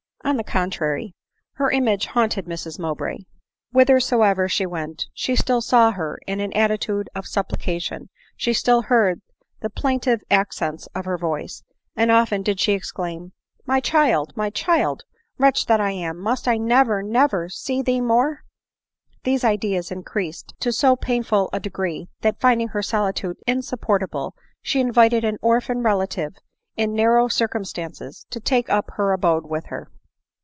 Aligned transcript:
On 0.23 0.37
the 0.37 0.43
contrary, 0.43 1.15
her 1.53 1.71
image 1.71 2.05
haunted 2.05 2.45
Mrs 2.45 2.77
Mowbray; 2.79 3.17
whithersoever 3.71 4.47
she 4.47 4.67
went, 4.67 5.07
she 5.13 5.35
still 5.35 5.61
saw 5.61 5.89
her 5.91 6.19
in 6.27 6.39
an 6.39 6.53
attitude 6.53 7.09
of 7.15 7.25
.supplication; 7.27 8.07
she 8.37 8.53
still 8.53 8.83
heard 8.83 9.21
the 9.61 9.69
plaintive 9.69 10.21
accents 10.29 10.87
of 10.93 11.03
her 11.05 11.17
voice; 11.17 11.63
and 11.95 12.11
often 12.11 12.43
did 12.43 12.59
she 12.59 12.73
exclaim," 12.73 13.33
my 13.65 13.79
child, 13.79 14.31
my 14.37 14.51
child! 14.51 15.03
wretch 15.39 15.65
that 15.65 15.81
I 15.81 15.89
am! 15.91 16.19
must 16.19 16.47
I 16.47 16.57
never, 16.57 17.01
never 17.01 17.49
see 17.49 17.81
thee 17.81 17.99
more!" 17.99 18.43
These 19.25 19.43
ideas 19.43 19.89
increased 19.91 20.53
to 20.59 20.71
so 20.71 20.95
painful 20.95 21.49
a 21.51 21.59
degree, 21.59 22.07
that 22.21 22.39
finding 22.39 22.69
her 22.69 22.83
solitude 22.83 23.37
insupportable, 23.47 24.35
she 24.61 24.79
invited 24.79 25.25
an 25.25 25.39
orphan 25.41 25.81
relation 25.81 26.35
in 26.77 26.93
narrow 26.93 27.27
circumstances 27.27 28.27
to 28.29 28.39
take 28.39 28.69
up 28.69 28.91
her 28.91 29.11
abode 29.13 29.47
with 29.47 29.65
her. 29.65 29.89